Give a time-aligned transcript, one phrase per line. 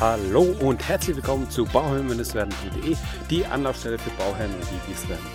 [0.00, 2.96] Hallo und herzlich willkommen zu bauherrn-werden.de,
[3.28, 5.26] die Anlaufstelle für Bauherren und die, die es werden.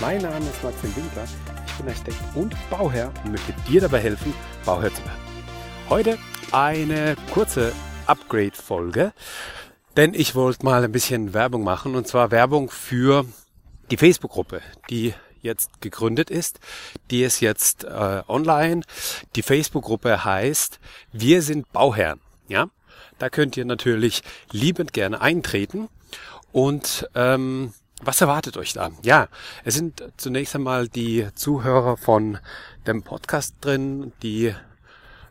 [0.00, 1.28] Mein Name ist Maxim Winkler,
[1.64, 4.34] ich bin Architekt und Bauherr und möchte dir dabei helfen,
[4.66, 5.20] Bauherr zu werden.
[5.88, 6.18] Heute
[6.50, 7.72] eine kurze
[8.06, 9.12] Upgrade-Folge,
[9.96, 13.24] denn ich wollte mal ein bisschen Werbung machen und zwar Werbung für
[13.92, 16.58] die Facebook-Gruppe, die jetzt gegründet ist.
[17.12, 18.82] Die ist jetzt äh, online.
[19.36, 20.80] Die Facebook-Gruppe heißt
[21.12, 22.20] Wir sind Bauherren.
[22.48, 22.70] Ja,
[23.18, 24.22] da könnt ihr natürlich
[24.52, 25.88] liebend gerne eintreten.
[26.52, 28.90] Und ähm, was erwartet euch da?
[29.02, 29.28] Ja,
[29.64, 32.38] es sind zunächst einmal die Zuhörer von
[32.86, 34.54] dem Podcast drin, die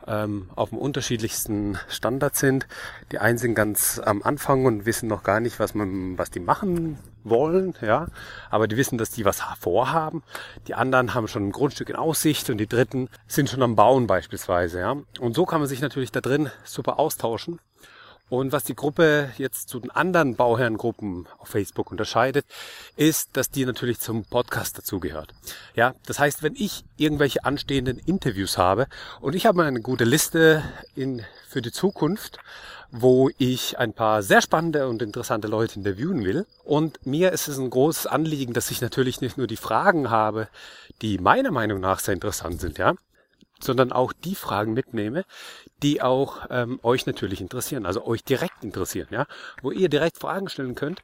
[0.09, 2.67] ähm, auf dem unterschiedlichsten Standard sind.
[3.11, 6.39] Die einen sind ganz am Anfang und wissen noch gar nicht, was man, was die
[6.39, 8.07] machen wollen, ja.
[8.49, 10.23] Aber die wissen, dass die was vorhaben.
[10.67, 14.07] Die anderen haben schon ein Grundstück in Aussicht und die dritten sind schon am Bauen
[14.07, 14.95] beispielsweise, ja.
[15.19, 17.59] Und so kann man sich natürlich da drin super austauschen.
[18.29, 22.45] Und was die Gruppe jetzt zu den anderen Bauherrengruppen auf Facebook unterscheidet,
[22.95, 25.33] ist, dass die natürlich zum Podcast dazugehört.
[25.75, 28.87] Ja, das heißt, wenn ich irgendwelche anstehenden Interviews habe
[29.19, 30.63] und ich habe eine gute Liste
[30.95, 32.39] in, für die Zukunft,
[32.91, 36.45] wo ich ein paar sehr spannende und interessante Leute interviewen will.
[36.63, 40.47] Und mir ist es ein großes Anliegen, dass ich natürlich nicht nur die Fragen habe,
[41.01, 42.95] die meiner Meinung nach sehr interessant sind, ja,
[43.59, 45.25] sondern auch die Fragen mitnehme,
[45.83, 49.25] die auch ähm, euch natürlich interessieren, also euch direkt interessieren, ja,
[49.61, 51.03] wo ihr direkt Fragen stellen könnt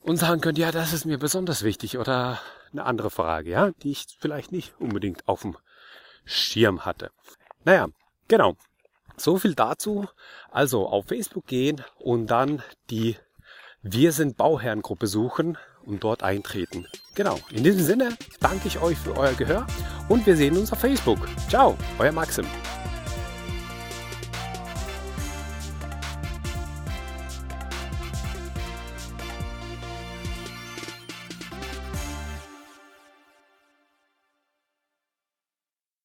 [0.00, 2.40] und sagen könnt, ja, das ist mir besonders wichtig oder
[2.72, 5.56] eine andere Frage, ja, die ich vielleicht nicht unbedingt auf dem
[6.24, 7.10] Schirm hatte.
[7.64, 7.88] Naja,
[8.28, 8.56] genau.
[9.16, 10.06] So viel dazu.
[10.50, 13.16] Also auf Facebook gehen und dann die
[13.82, 16.86] Wir sind Bauherrengruppe suchen und dort eintreten.
[17.14, 17.38] Genau.
[17.50, 19.66] In diesem Sinne danke ich euch für euer Gehör
[20.08, 21.28] und wir sehen uns auf Facebook.
[21.48, 22.46] Ciao, euer Maxim.